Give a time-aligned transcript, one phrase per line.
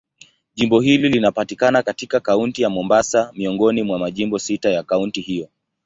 [0.55, 5.49] Jimbo hili linapatikana katika Kaunti ya Mombasa, miongoni mwa majimbo sita ya kaunti hiyo.